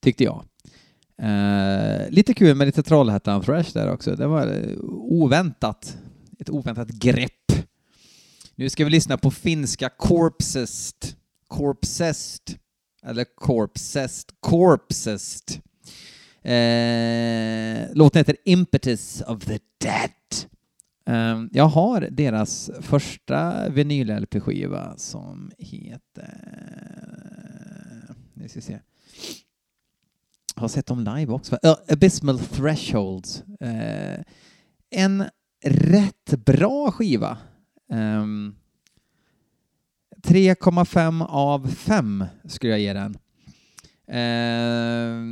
tyckte 0.00 0.24
jag. 0.24 0.44
Eh, 1.22 2.10
lite 2.10 2.34
kul 2.34 2.56
med 2.56 2.66
lite 2.66 2.82
Trollhättan 2.82 3.42
Fresh 3.42 3.72
där 3.72 3.92
också. 3.92 4.16
Det 4.16 4.26
var 4.26 4.46
eh, 4.46 4.78
oväntat. 4.90 5.96
Ett 6.38 6.50
oväntat 6.50 6.88
grepp. 6.88 7.52
Nu 8.54 8.70
ska 8.70 8.84
vi 8.84 8.90
lyssna 8.90 9.18
på 9.18 9.30
finska 9.30 9.88
Corpsest. 9.88 11.16
Corpsest. 11.48 12.56
Eller 13.02 13.24
Corpsest. 13.34 14.34
Corpsest. 14.40 15.60
Eh, 16.42 17.94
låten 17.94 18.20
heter 18.20 18.36
Impetus 18.44 19.22
of 19.26 19.44
the 19.44 19.58
Dead. 19.78 20.10
Um, 21.06 21.50
jag 21.52 21.64
har 21.64 22.00
deras 22.00 22.70
första 22.80 23.68
vinyl-LP-skiva 23.68 24.96
som 24.96 25.50
heter... 25.58 26.54
Nu 28.34 28.48
ska 28.48 28.58
vi 28.58 28.62
se. 28.62 28.78
Jag 30.54 30.60
har 30.60 30.68
sett 30.68 30.86
dem 30.86 31.04
live 31.16 31.32
också. 31.32 31.58
Uh, 31.66 31.74
Abysmal 31.88 32.38
Thresholds. 32.38 33.42
Uh, 33.62 33.68
eh, 33.70 34.20
en 34.90 35.24
rätt 35.64 36.34
bra 36.46 36.90
skiva. 36.90 37.38
Ehm, 37.92 38.22
um, 38.22 38.54
3,5 40.22 41.26
av 41.28 41.68
5 41.68 42.24
skulle 42.44 42.72
jag 42.72 42.80
ge 42.80 42.92
den. 42.92 43.16
Uh, 44.08 45.24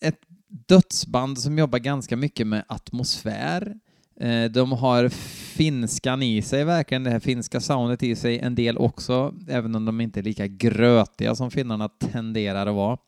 ett 0.00 0.20
dödsband 0.48 1.38
som 1.38 1.58
jobbar 1.58 1.78
ganska 1.78 2.16
mycket 2.16 2.46
med 2.46 2.64
atmosfär. 2.68 3.74
Uh, 4.22 4.44
De 4.44 4.72
har 4.72 5.08
finskan 5.54 6.22
i 6.22 6.42
sig, 6.42 6.64
verkligen 6.64 7.04
det 7.04 7.10
här 7.10 7.20
finska 7.20 7.60
soundet 7.60 8.02
i 8.02 8.16
sig 8.16 8.38
en 8.38 8.54
del 8.54 8.78
också, 8.78 9.34
även 9.48 9.74
om 9.74 9.84
de 9.84 10.00
inte 10.00 10.20
är 10.20 10.24
lika 10.24 10.46
grötiga 10.46 11.34
som 11.34 11.50
finnarna 11.50 11.88
tenderar 11.88 12.66
att 12.66 12.74
vara. 12.74 12.98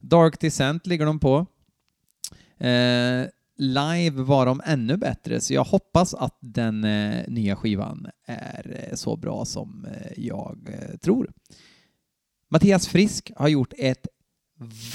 Dark 0.00 0.40
Descent 0.40 0.86
ligger 0.86 1.06
de 1.06 1.18
på. 1.18 1.46
Eh, 2.58 3.26
live 3.56 4.22
var 4.22 4.46
de 4.46 4.62
ännu 4.64 4.96
bättre, 4.96 5.40
så 5.40 5.54
jag 5.54 5.64
hoppas 5.64 6.14
att 6.14 6.38
den 6.40 6.84
eh, 6.84 7.28
nya 7.28 7.56
skivan 7.56 8.06
är 8.26 8.88
eh, 8.90 8.94
så 8.94 9.16
bra 9.16 9.44
som 9.44 9.84
eh, 9.84 10.12
jag 10.16 10.68
eh, 10.68 10.96
tror. 10.96 11.30
Mattias 12.50 12.88
Frisk 12.88 13.32
har 13.36 13.48
gjort 13.48 13.72
ett 13.78 14.06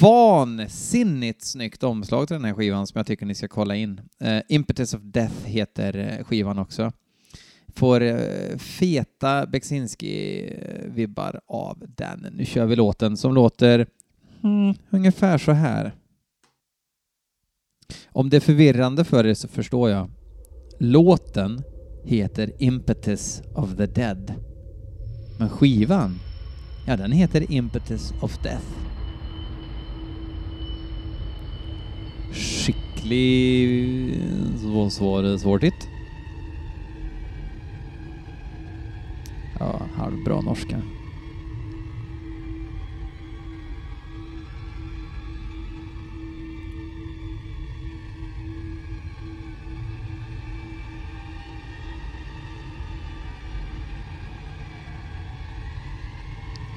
vansinnigt 0.01 1.43
snyggt 1.43 1.83
omslag 1.83 2.27
till 2.27 2.35
den 2.35 2.45
här 2.45 2.53
skivan 2.53 2.87
som 2.87 2.99
jag 2.99 3.07
tycker 3.07 3.25
ni 3.25 3.35
ska 3.35 3.47
kolla 3.47 3.75
in. 3.75 4.01
Uh, 4.23 4.39
Impetus 4.49 4.93
of 4.93 5.01
Death 5.03 5.45
heter 5.45 5.97
eh, 5.97 6.23
skivan 6.25 6.59
också. 6.59 6.91
Får 7.75 8.01
eh, 8.01 8.57
feta 8.57 9.45
Beksinski-vibbar 9.45 11.33
eh, 11.33 11.39
av 11.47 11.83
den. 11.87 12.27
Nu 12.31 12.45
kör 12.45 12.65
vi 12.65 12.75
låten 12.75 13.17
som 13.17 13.33
låter 13.33 13.87
mm, 14.43 14.75
ungefär 14.89 15.37
så 15.37 15.51
här. 15.51 15.91
Om 18.11 18.29
det 18.29 18.37
är 18.37 18.41
förvirrande 18.41 19.03
för 19.03 19.25
er 19.25 19.33
så 19.33 19.47
förstår 19.47 19.89
jag. 19.89 20.09
Låten 20.79 21.63
heter 22.03 22.51
Impetus 22.59 23.41
of 23.55 23.75
the 23.77 23.85
Dead. 23.85 24.33
Men 25.39 25.49
skivan, 25.49 26.19
ja 26.87 26.97
den 26.97 27.11
heter 27.11 27.51
Impetus 27.51 28.13
of 28.21 28.37
Death. 28.43 28.65
Skicklig... 32.33 34.19
Så 34.61 34.89
svår, 34.89 35.37
svårt. 35.37 35.63
Ja, 39.59 39.81
halvbra 39.95 40.41
norska. 40.41 40.81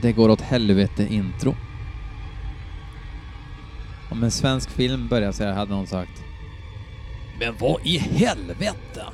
Det 0.07 0.13
går 0.13 0.29
åt 0.29 0.41
helvete 0.41 1.07
intro. 1.11 1.55
Om 4.11 4.23
en 4.23 4.31
svensk 4.31 4.71
film 4.71 5.09
börjar 5.09 5.33
så 5.33 5.45
här 5.45 5.53
hade 5.53 5.71
någon 5.71 5.87
sagt. 5.87 6.23
Men 7.41 7.55
vad 7.59 7.87
i 7.87 7.99
helvete? 7.99 9.05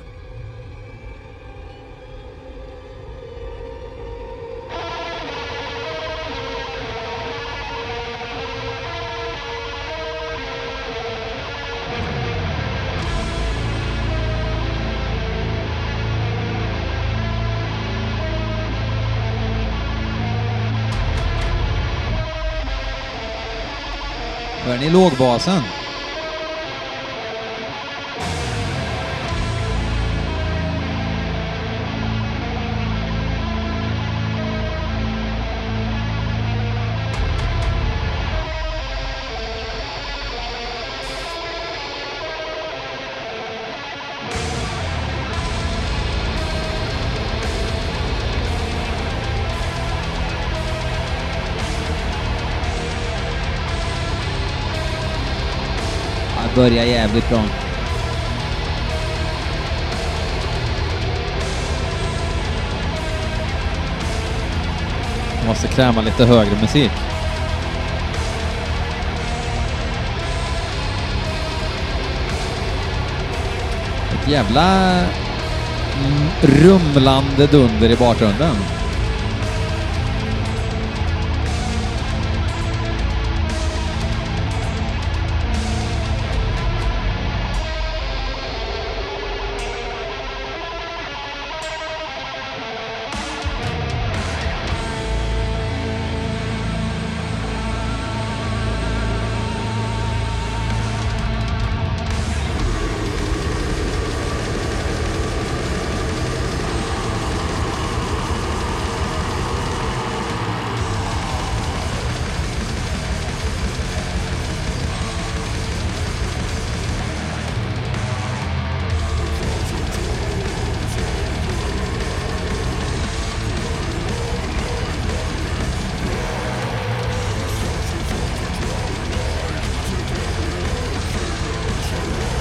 Lågbasen? 24.93 25.82
Börjar 56.63 56.85
jävligt 56.85 57.29
bra. 57.29 57.43
Måste 65.47 65.67
kräma 65.67 66.01
lite 66.01 66.25
högre 66.25 66.61
musik. 66.61 66.91
Ett 74.13 74.29
jävla 74.29 74.99
rumlande 76.41 77.47
dunder 77.47 77.91
i 77.91 77.95
bakgrunden. 77.95 78.55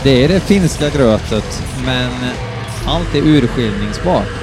Det 0.05 0.25
är 0.25 0.29
det 0.29 0.41
finska 0.41 0.91
grötet, 0.91 1.63
men 1.87 2.11
allt 2.87 3.15
är 3.15 3.23
urskiljningsbart. 3.23 4.42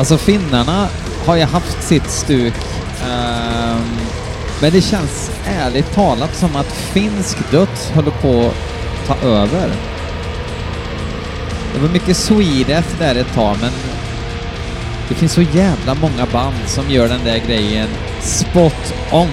Alltså 0.00 0.18
finnarna 0.18 0.88
har 1.26 1.36
ju 1.36 1.42
haft 1.42 1.82
sitt 1.82 2.10
stuk. 2.10 2.54
Um, 3.04 3.98
men 4.60 4.72
det 4.72 4.80
känns 4.80 5.30
ärligt 5.46 5.94
talat 5.94 6.36
som 6.36 6.56
att 6.56 6.66
finsk 6.66 7.50
döds 7.50 7.90
håller 7.90 8.10
på 8.10 8.40
att 8.40 9.06
ta 9.06 9.28
över. 9.28 9.68
Det 11.74 11.80
var 11.80 11.88
mycket 11.88 12.16
Swedeth 12.16 12.88
där 12.98 13.14
ett 13.14 13.34
tag, 13.34 13.56
men 13.60 13.70
det 15.08 15.14
finns 15.14 15.32
så 15.32 15.42
jävla 15.42 15.94
många 15.94 16.26
band 16.32 16.56
som 16.66 16.90
gör 16.90 17.08
den 17.08 17.24
där 17.24 17.38
grejen 17.46 17.88
spot 18.20 18.94
on. 19.12 19.30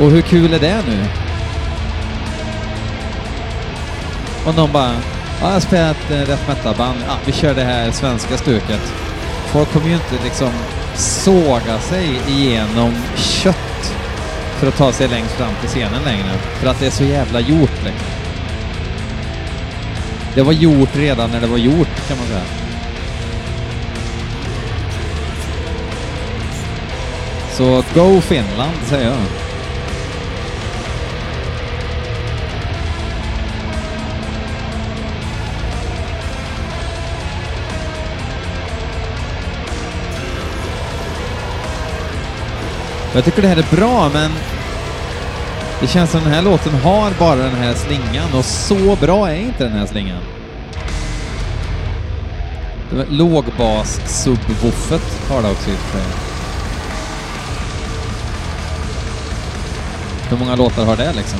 Och 0.00 0.10
hur 0.10 0.22
kul 0.22 0.54
är 0.54 0.60
det 0.60 0.82
nu? 0.88 1.04
Och 4.46 4.54
någon 4.56 4.72
bara 4.72 4.92
Ja, 5.40 5.52
jag 5.52 5.62
spelar 5.62 5.90
ett 5.90 6.10
eh, 6.10 6.18
death 6.18 6.48
metal-band. 6.48 6.98
Ja, 7.08 7.16
vi 7.26 7.32
kör 7.32 7.54
det 7.54 7.64
här 7.64 7.90
svenska 7.90 8.36
stuket. 8.36 8.80
Folk 9.46 9.72
kommer 9.72 9.88
ju 9.88 9.94
inte 9.94 10.24
liksom 10.24 10.50
såga 10.94 11.78
sig 11.78 12.20
igenom 12.28 12.94
kött 13.16 13.94
för 14.58 14.66
att 14.66 14.76
ta 14.76 14.92
sig 14.92 15.08
längst 15.08 15.30
fram 15.30 15.52
till 15.60 15.68
scenen 15.68 16.02
längre. 16.04 16.30
För 16.60 16.68
att 16.68 16.80
det 16.80 16.86
är 16.86 16.90
så 16.90 17.04
jävla 17.04 17.40
gjort 17.40 17.84
liksom. 17.84 18.08
Det 20.34 20.42
var 20.42 20.52
gjort 20.52 20.96
redan 20.96 21.30
när 21.30 21.40
det 21.40 21.46
var 21.46 21.58
gjort, 21.58 22.08
kan 22.08 22.16
man 22.18 22.26
säga. 22.26 22.42
Så 27.52 27.84
go 27.94 28.20
Finland, 28.20 28.76
säger 28.84 29.06
jag. 29.06 29.45
Jag 43.16 43.24
tycker 43.24 43.42
det 43.42 43.48
här 43.48 43.56
är 43.56 43.76
bra, 43.76 44.10
men 44.12 44.30
det 45.80 45.86
känns 45.86 46.10
som 46.10 46.20
den 46.20 46.32
här 46.32 46.42
låten 46.42 46.74
har 46.74 47.10
bara 47.18 47.36
den 47.36 47.54
här 47.54 47.74
slingan 47.74 48.34
och 48.34 48.44
så 48.44 48.96
bra 48.96 49.30
är 49.30 49.34
inte 49.34 49.64
den 49.64 49.72
här 49.72 49.86
slingan. 49.86 50.22
Lågbas-subwoofet 53.08 55.30
har 55.30 55.42
det 55.42 55.50
också 55.50 55.70
i 55.70 55.74
och 55.74 55.78
för 55.78 55.98
sig. 55.98 56.06
Hur 60.28 60.36
många 60.36 60.56
låtar 60.56 60.84
har 60.84 60.96
det 60.96 61.12
liksom? 61.12 61.38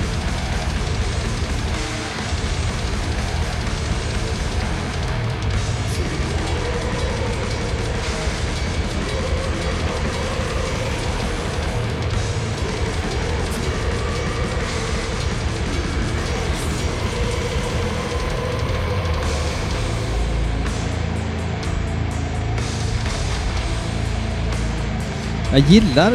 Jag 25.57 25.65
gillar 25.69 26.13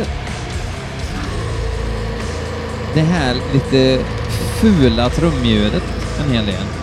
det 2.93 3.01
här 3.01 3.35
lite 3.53 4.03
fula 4.61 5.09
trumljudet 5.09 5.83
en 6.19 6.33
hel 6.33 6.45
del. 6.45 6.80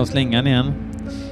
Bakom 0.00 0.12
slingan 0.12 0.46
igen. 0.46 0.72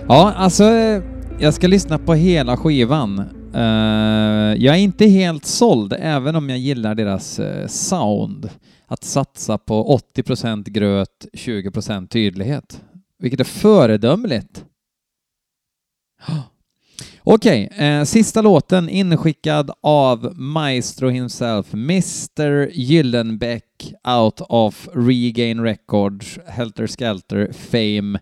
Ja, 0.09 0.33
alltså, 0.37 0.65
eh, 0.65 1.03
jag 1.39 1.55
ska 1.55 1.67
lyssna 1.67 1.99
på 1.99 2.15
hela 2.15 2.57
skivan. 2.57 3.19
Uh, 3.55 4.65
jag 4.65 4.75
är 4.75 4.79
inte 4.79 5.07
helt 5.07 5.45
såld, 5.45 5.95
även 5.99 6.37
om 6.37 6.51
jag 6.51 6.59
gillar 6.59 6.95
deras 6.95 7.41
uh, 7.41 7.67
sound. 7.67 8.51
Att 8.87 9.05
satsa 9.05 9.59
på 9.59 10.01
80% 10.17 10.71
gröt, 10.71 11.27
20% 11.33 12.09
tydlighet. 12.09 12.83
Vilket 13.19 13.41
är 13.41 13.45
föredömligt. 13.45 14.65
Okej, 17.31 17.69
eh, 17.77 18.05
sista 18.05 18.43
låten 18.43 18.89
inskickad 18.89 19.71
av 19.81 20.33
Maestro 20.37 21.09
himself, 21.09 21.75
Mr 21.75 22.71
Gyllenbeck 22.73 23.95
out 24.19 24.41
of 24.49 24.89
Regain 24.95 25.63
Records, 25.63 26.39
Helter 26.47 26.87
Skelter, 26.87 27.53
Fame, 27.53 28.19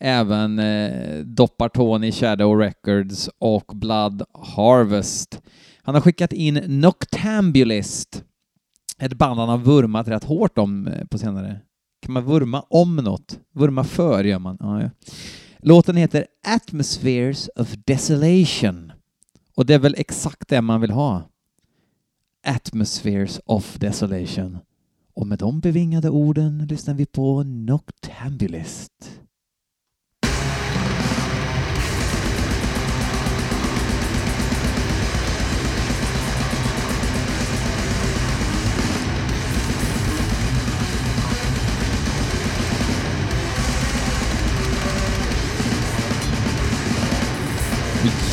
även 0.00 0.58
eh, 0.58 1.18
doppar 1.18 1.68
tån 1.68 2.04
i 2.04 2.12
Shadow 2.12 2.58
Records 2.58 3.30
och 3.38 3.72
Blood 3.74 4.22
Harvest. 4.32 5.42
Han 5.82 5.94
har 5.94 6.02
skickat 6.02 6.32
in 6.32 6.54
Noctambulist, 6.66 8.24
ett 8.98 9.14
band 9.14 9.40
han 9.40 9.48
har 9.48 9.58
vurmat 9.58 10.08
rätt 10.08 10.24
hårt 10.24 10.58
om 10.58 10.86
eh, 10.86 11.04
på 11.06 11.18
senare. 11.18 11.60
Kan 12.02 12.12
man 12.12 12.24
vurma 12.24 12.60
om 12.60 12.96
något? 12.96 13.38
Vurma 13.52 13.84
för 13.84 14.24
gör 14.24 14.38
man. 14.38 14.56
Ja, 14.60 14.82
ja. 14.82 14.90
Låten 15.58 15.96
heter 15.96 16.26
Atmospheres 16.46 17.50
of 17.56 17.74
Desolation. 17.84 18.92
Och 19.56 19.66
det 19.66 19.74
är 19.74 19.78
väl 19.78 19.94
exakt 19.98 20.48
det 20.48 20.60
man 20.60 20.80
vill 20.80 20.90
ha. 20.90 21.22
Atmospheres 22.46 23.40
of 23.46 23.74
Desolation. 23.78 24.58
Och 25.14 25.26
med 25.26 25.38
de 25.38 25.60
bevingade 25.60 26.10
orden 26.10 26.66
lyssnar 26.66 26.94
vi 26.94 27.06
på 27.06 27.42
Noctambulist. 27.42 29.20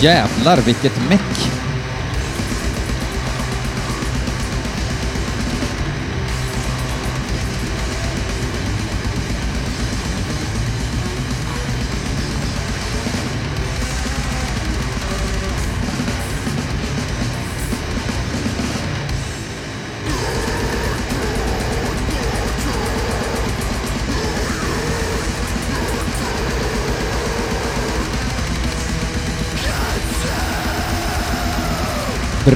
Jävlar 0.04 0.58
vilket 0.58 1.10
meck! 1.10 1.73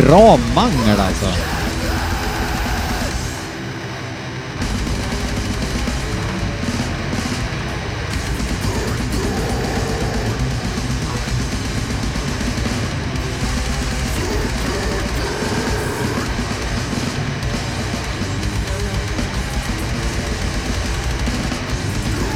Bra 0.08 0.38
mangel 0.56 1.00
alltså! 1.00 1.26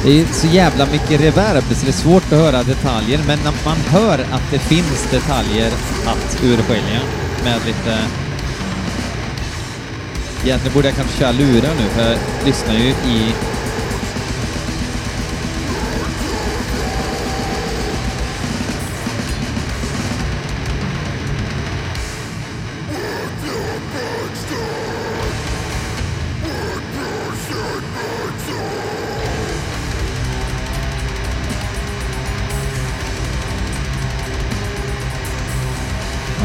Det 0.04 0.20
är 0.20 0.26
så 0.26 0.46
jävla 0.46 0.86
mycket 0.86 1.20
reverb 1.20 1.64
så 1.70 1.84
det 1.84 1.88
är 1.88 1.92
svårt 1.92 2.22
att 2.22 2.30
höra 2.30 2.62
detaljer, 2.62 3.20
men 3.26 3.38
när 3.44 3.54
man 3.64 3.76
hör 3.76 4.18
att 4.18 4.50
det 4.50 4.58
finns 4.58 5.10
detaljer 5.10 5.72
att 6.06 6.42
urskilja 6.42 7.21
med 7.44 7.66
lite... 7.66 7.98
Egentligen 10.44 10.74
borde 10.74 10.88
jag 10.88 10.96
kanske 10.96 11.18
köra 11.18 11.32
lurar 11.32 11.74
nu, 11.80 11.88
för 11.88 12.10
jag 12.10 12.18
lyssnar 12.46 12.74
ju 12.74 12.88
i... 12.88 13.34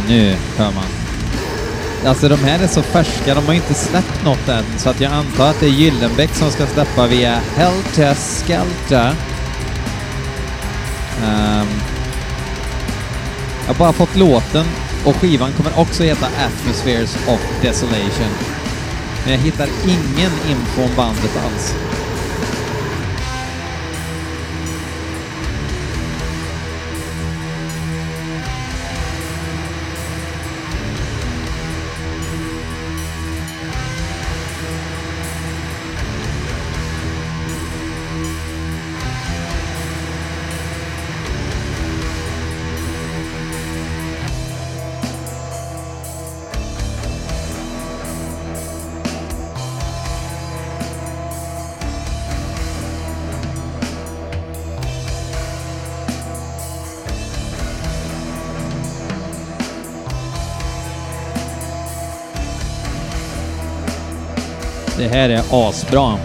nu 0.08 0.36
hör 0.58 0.72
man. 0.72 0.84
Alltså 2.06 2.30
de 2.30 2.36
här 2.36 2.64
är 2.64 2.68
så 2.68 2.82
färska, 2.82 3.36
de 3.36 3.46
har 3.46 3.54
inte 3.54 3.74
släppt 3.74 4.26
något 4.26 4.50
än, 4.50 4.64
så 4.78 4.90
att 4.90 5.02
jag 5.02 5.12
antar 5.12 5.50
att 5.50 5.60
det 5.60 5.66
är 5.66 5.70
Gyllenbäck 5.70 6.36
som 6.36 6.52
ska 6.52 6.68
släppa 6.68 7.08
via 7.08 7.40
Helter 7.56 8.16
Skelter. 8.16 9.10
Um, 11.22 11.30
ehm. 11.30 11.68
jag 13.62 13.74
har 13.74 13.80
bara 13.80 13.94
fått 13.94 14.16
låten 14.16 14.66
och 15.06 15.16
skivan 15.16 15.52
kommer 15.52 15.80
också 15.80 16.04
heta 16.04 16.26
Atmospheres 16.26 17.18
of 17.28 17.40
Desolation. 17.62 18.32
Men 19.24 19.34
jag 19.34 19.40
hittar 19.40 19.68
ingen 19.84 20.32
info 20.50 20.82
om 20.82 20.96
bandet 20.96 21.38
alls. 21.46 21.87
Det 64.98 65.08
här 65.08 65.30
är 65.30 65.44
asbra. 65.52 66.18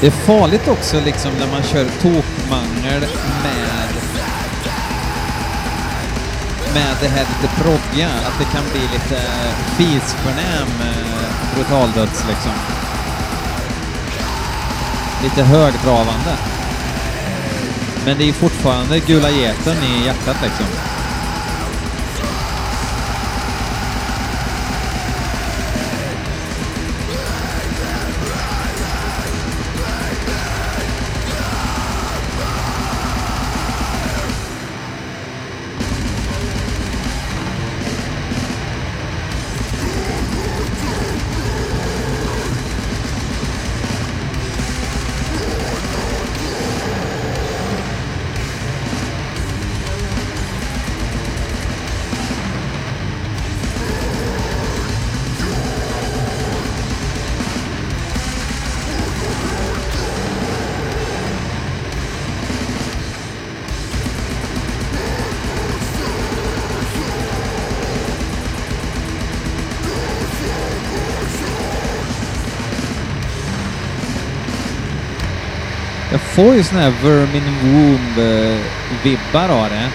Det 0.00 0.06
är 0.06 0.10
farligt 0.10 0.68
också 0.68 1.00
liksom 1.00 1.32
när 1.32 1.46
man 1.46 1.62
kör 1.62 1.84
tokmangel 1.84 3.00
med 3.42 3.86
med 6.74 6.96
det 7.00 7.08
här 7.08 7.26
lite 7.42 7.54
proggiga, 7.62 8.08
att 8.08 8.38
det 8.38 8.44
kan 8.44 8.64
bli 8.72 8.80
lite 8.80 9.20
fisförnäm 9.76 10.68
eh, 10.80 11.54
brutaldöds 11.54 12.24
liksom. 12.28 12.75
Lite 15.26 15.42
högtravande. 15.42 16.36
Men 18.04 18.18
det 18.18 18.28
är 18.28 18.32
fortfarande 18.32 19.00
Gula 19.00 19.30
Geten 19.30 19.76
i 19.76 20.04
hjärtat 20.04 20.36
liksom. 20.42 20.85
Får 76.36 76.54
ju 76.54 76.62
såna 76.62 76.80
här 76.80 76.94
Vermin 77.02 77.42
Womb-vibbar 77.62 79.48
eh, 79.48 79.62
av 79.62 79.70
det. 79.70 79.88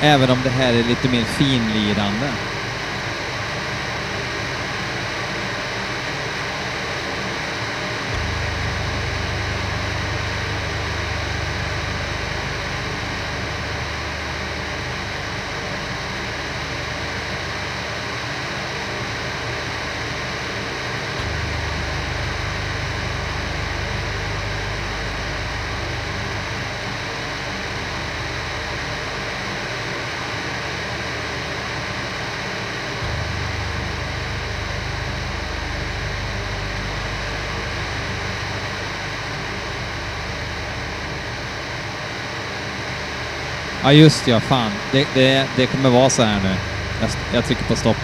Även 0.00 0.30
om 0.30 0.38
det 0.44 0.50
här 0.50 0.72
är 0.72 0.84
lite 0.84 1.08
mer 1.08 1.24
finlirande. 1.24 2.28
Ja 43.84 43.92
just 43.92 44.28
ja, 44.28 44.40
fan. 44.40 44.70
Det, 44.92 45.08
det, 45.14 45.48
det 45.56 45.66
kommer 45.66 45.90
vara 45.90 46.10
så 46.10 46.22
här 46.22 46.42
nu. 46.42 46.56
Jag, 47.00 47.10
jag 47.34 47.44
trycker 47.44 47.64
på 47.64 47.76
stopp. 47.76 47.96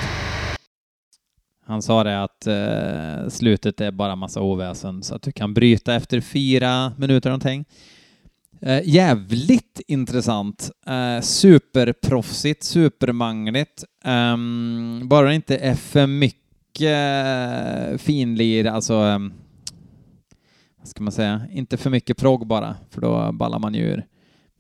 Han 1.67 1.83
sa 1.83 2.05
det 2.05 2.23
att 2.23 2.47
eh, 2.47 3.29
slutet 3.29 3.81
är 3.81 3.91
bara 3.91 4.17
massa 4.17 4.41
oväsen 4.41 5.03
så 5.03 5.14
att 5.14 5.23
du 5.23 5.33
kan 5.33 5.55
bryta 5.55 5.95
efter 5.95 6.21
fyra 6.21 6.93
minuter 6.97 7.31
någonting. 7.31 7.64
Eh, 8.61 8.88
jävligt 8.88 9.81
intressant. 9.87 10.71
Eh, 10.87 11.21
superproffsigt, 11.21 12.64
supermangligt. 12.64 13.85
Eh, 14.05 14.37
bara 15.03 15.29
det 15.29 15.35
inte 15.35 15.57
är 15.57 15.75
för 15.75 16.07
mycket 16.07 16.41
finlir, 18.01 18.67
alltså 18.67 18.95
ehm, 18.95 19.33
vad 20.79 20.88
ska 20.88 21.03
man 21.03 21.12
säga, 21.12 21.43
inte 21.53 21.77
för 21.77 21.91
mycket 21.91 22.17
progg 22.17 22.47
bara, 22.47 22.77
för 22.91 23.01
då 23.01 23.33
ballar 23.33 23.59
man 23.59 23.75
ju 23.75 23.83
ur. 23.83 24.05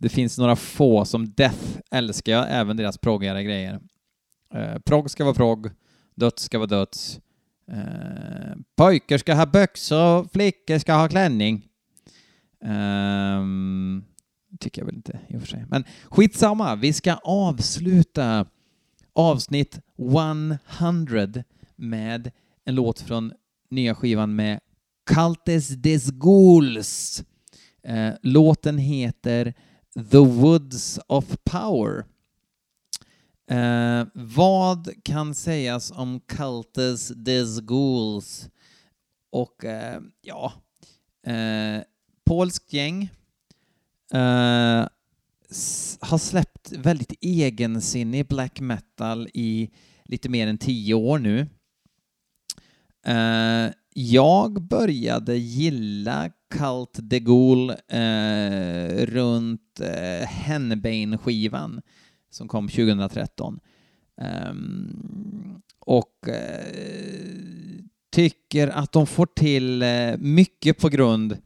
Det 0.00 0.08
finns 0.08 0.38
några 0.38 0.56
få 0.56 1.04
som 1.04 1.32
Death 1.32 1.78
älskar 1.90 2.32
jag, 2.32 2.46
även 2.50 2.76
deras 2.76 2.98
proggigare 2.98 3.44
grejer. 3.44 3.80
Eh, 4.54 4.78
progg 4.78 5.10
ska 5.10 5.24
vara 5.24 5.34
progg, 5.34 5.70
döds 6.14 6.42
ska 6.42 6.58
vara 6.58 6.66
döds. 6.66 7.20
Eh, 7.72 8.56
pojkar 8.76 9.18
ska 9.18 9.34
ha 9.34 9.46
byxor, 9.46 10.28
flickor 10.32 10.78
ska 10.78 10.94
ha 10.94 11.08
klänning. 11.08 11.66
Eh, 12.64 13.44
tycker 14.60 14.80
jag 14.80 14.86
väl 14.86 14.94
inte 14.94 15.18
i 15.28 15.36
och 15.36 15.40
för 15.40 15.48
sig. 15.48 15.64
Men 15.68 15.84
skitsamma, 16.04 16.76
vi 16.76 16.92
ska 16.92 17.14
avsluta 17.14 18.46
avsnitt 19.12 19.80
100 20.78 21.44
med 21.76 22.30
en 22.64 22.74
låt 22.74 23.00
från 23.00 23.32
nya 23.70 23.94
skivan 23.94 24.36
med 24.36 24.60
Cultes 25.10 25.68
des 25.68 26.10
Ghouls. 26.10 27.24
Eh, 27.82 28.10
låten 28.22 28.78
heter 28.78 29.54
The 29.98 30.18
Woods 30.18 31.00
of 31.06 31.36
Power. 31.44 32.04
Eh, 33.50 34.06
vad 34.14 34.88
kan 35.02 35.34
sägas 35.34 35.90
om 35.90 36.20
Cultes 36.20 37.08
des 37.08 37.60
Ghouls? 37.60 38.48
Och 39.30 39.64
eh, 39.64 40.00
ja, 40.20 40.52
eh, 41.26 41.82
polskt 42.24 42.72
gäng 42.72 43.02
eh, 44.12 44.86
har 46.00 46.18
släppt 46.18 46.72
väldigt 46.72 47.12
egensinnig 47.20 48.28
black 48.28 48.60
metal 48.60 49.28
i 49.34 49.70
lite 50.04 50.28
mer 50.28 50.46
än 50.46 50.58
tio 50.58 50.94
år 50.94 51.18
nu. 51.18 51.46
Eh, 53.06 53.72
jag 53.94 54.62
började 54.62 55.36
gilla 55.36 56.30
Cult 56.50 56.98
de 57.02 57.20
Gaulle 57.20 57.76
eh, 57.88 59.06
runt 59.06 59.80
eh, 59.80 60.28
Henbane-skivan 60.28 61.80
som 62.30 62.48
kom 62.48 62.68
2013. 62.68 63.60
Um, 64.16 64.26
ehm, 64.26 65.62
och 65.80 66.28
eh, 66.28 66.64
tycker 68.10 68.68
att 68.68 68.92
de 68.92 69.06
får 69.06 69.26
till 69.26 69.82
eh, 69.82 70.16
mycket 70.18 70.78
på 70.78 70.88
grund 70.88 71.38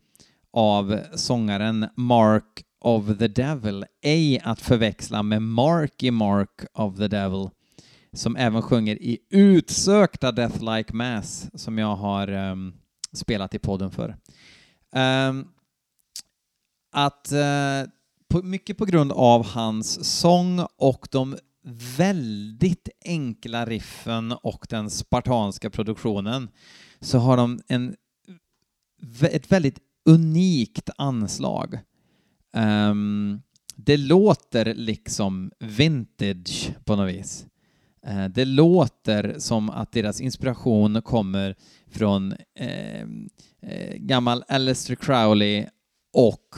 av 0.52 0.98
sångaren 1.14 1.86
Mark 1.96 2.64
of 2.80 3.18
the 3.18 3.28
Devil, 3.28 3.84
ej 4.02 4.40
att 4.44 4.60
förväxla 4.60 5.22
med 5.22 5.42
Marky 5.42 6.10
Mark 6.10 6.64
of 6.74 6.96
the 6.96 7.08
Devil, 7.08 7.48
som 8.12 8.36
även 8.36 8.62
sjunger 8.62 9.02
i 9.02 9.18
utsökta 9.30 10.32
Death 10.32 10.64
Like 10.64 10.94
Mass, 10.94 11.50
som 11.54 11.78
jag 11.78 11.96
har 11.96 12.32
um, 12.32 12.74
spelat 13.12 13.54
i 13.54 13.58
podden 13.58 13.90
för. 13.90 14.16
Um, 14.96 15.48
att 16.92 17.32
uh, 17.32 17.90
på, 18.28 18.42
mycket 18.42 18.78
på 18.78 18.84
grund 18.84 19.12
av 19.12 19.46
hans 19.46 20.18
sång 20.20 20.66
och 20.76 21.08
de 21.10 21.36
väldigt 21.96 22.88
enkla 23.04 23.66
riffen 23.66 24.32
och 24.32 24.66
den 24.68 24.90
spartanska 24.90 25.70
produktionen 25.70 26.50
så 27.00 27.18
har 27.18 27.36
de 27.36 27.60
en, 27.68 27.96
ett 29.22 29.52
väldigt 29.52 29.78
unikt 30.04 30.90
anslag. 30.96 31.78
Um, 32.56 33.42
det 33.76 33.96
låter 33.96 34.74
liksom 34.74 35.52
vintage 35.58 36.74
på 36.84 36.96
något 36.96 37.14
vis. 37.14 37.46
Eh, 38.06 38.24
det 38.24 38.44
låter 38.44 39.34
som 39.38 39.70
att 39.70 39.92
deras 39.92 40.20
inspiration 40.20 41.02
kommer 41.02 41.56
från 41.90 42.34
eh, 42.58 43.02
eh, 43.62 43.94
gammal 43.96 44.44
Aleister 44.48 44.94
Crowley 44.94 45.66
och 46.12 46.56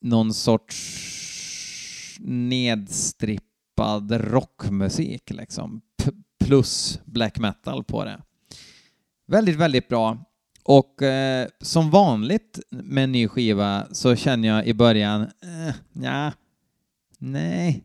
någon 0.00 0.34
sorts 0.34 2.18
nedstrippad 2.20 4.12
rockmusik 4.12 5.30
liksom, 5.30 5.80
P 6.02 6.10
plus 6.44 7.00
black 7.04 7.38
metal 7.38 7.84
på 7.84 8.04
det. 8.04 8.22
Väldigt, 9.26 9.56
väldigt 9.56 9.88
bra. 9.88 10.18
Och 10.62 11.02
eh, 11.02 11.48
som 11.60 11.90
vanligt 11.90 12.60
med 12.70 13.04
en 13.04 13.12
ny 13.12 13.28
skiva 13.28 13.86
så 13.90 14.16
känner 14.16 14.48
jag 14.48 14.66
i 14.66 14.74
början, 14.74 15.22
eh, 15.22 15.74
ja, 15.92 16.32
nej. 17.18 17.84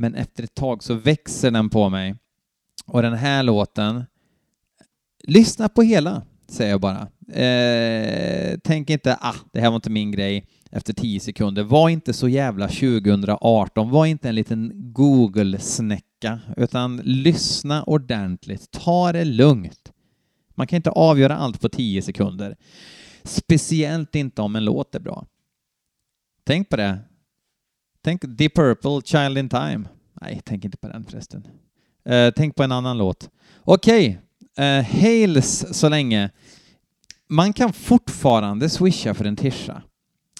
Men 0.00 0.14
efter 0.14 0.42
ett 0.42 0.54
tag 0.54 0.82
så 0.82 0.94
växer 0.94 1.50
den 1.50 1.70
på 1.70 1.88
mig. 1.88 2.14
Och 2.86 3.02
den 3.02 3.14
här 3.14 3.42
låten, 3.42 4.04
lyssna 5.24 5.68
på 5.68 5.82
hela, 5.82 6.22
säger 6.48 6.70
jag 6.70 6.80
bara. 6.80 7.08
Eh, 7.42 8.58
tänk 8.64 8.90
inte, 8.90 9.18
ah, 9.20 9.34
det 9.52 9.60
här 9.60 9.68
var 9.68 9.76
inte 9.76 9.90
min 9.90 10.10
grej 10.10 10.46
efter 10.70 10.92
tio 10.92 11.20
sekunder. 11.20 11.62
Var 11.62 11.88
inte 11.88 12.12
så 12.12 12.28
jävla 12.28 12.68
2018, 12.68 13.90
var 13.90 14.06
inte 14.06 14.28
en 14.28 14.34
liten 14.34 14.72
Google-snäcka, 14.74 16.40
utan 16.56 16.96
lyssna 16.96 17.82
ordentligt, 17.82 18.70
ta 18.70 19.12
det 19.12 19.24
lugnt. 19.24 19.92
Man 20.54 20.66
kan 20.66 20.76
inte 20.76 20.90
avgöra 20.90 21.36
allt 21.36 21.60
på 21.60 21.68
tio 21.68 22.02
sekunder. 22.02 22.56
Speciellt 23.24 24.14
inte 24.14 24.42
om 24.42 24.56
en 24.56 24.64
låt 24.64 24.94
är 24.94 25.00
bra. 25.00 25.26
Tänk 26.44 26.68
på 26.68 26.76
det. 26.76 26.98
Tänk 28.08 28.22
Deep 28.26 28.54
Purple, 28.54 29.00
Child 29.04 29.38
in 29.38 29.48
Time. 29.48 29.84
Nej, 30.20 30.40
tänk 30.44 30.64
inte 30.64 30.76
på 30.76 30.88
den 30.88 31.04
förresten. 31.04 31.46
Uh, 32.10 32.30
tänk 32.36 32.54
på 32.54 32.62
en 32.62 32.72
annan 32.72 32.98
låt. 32.98 33.30
Okej, 33.64 34.20
okay. 34.54 34.66
uh, 34.66 34.78
eh, 34.78 34.84
Hales 34.84 35.78
så 35.78 35.88
länge. 35.88 36.30
Man 37.28 37.52
kan 37.52 37.72
fortfarande 37.72 38.68
swisha 38.68 39.14
för 39.14 39.24
en 39.24 39.36
tisha. 39.36 39.82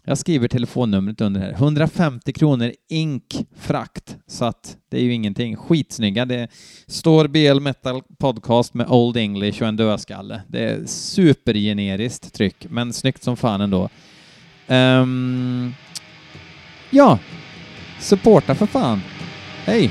Jag 0.04 0.18
skriver 0.18 0.48
telefonnumret 0.48 1.20
under 1.20 1.40
här. 1.40 1.50
150 1.50 2.32
kronor 2.32 2.72
ink 2.88 3.46
frakt, 3.56 4.16
så 4.26 4.44
att 4.44 4.76
det 4.88 4.96
är 4.96 5.02
ju 5.02 5.12
ingenting. 5.12 5.56
Skitsnygga. 5.56 6.24
Det 6.24 6.48
står 6.86 7.28
BL 7.28 7.60
Metal 7.60 8.02
Podcast 8.18 8.74
med 8.74 8.86
Old 8.88 9.16
English 9.16 9.62
och 9.62 9.68
en 9.68 9.76
dödskalle. 9.76 10.42
Det 10.48 10.60
är 10.60 10.86
supergeneriskt 10.86 12.34
tryck, 12.34 12.66
men 12.70 12.92
snyggt 12.92 13.22
som 13.22 13.36
fan 13.36 13.60
ändå. 13.60 13.88
Um, 14.68 15.74
ja, 16.90 17.18
supporta 17.98 18.54
för 18.54 18.66
fan. 18.66 19.02
Hej! 19.64 19.90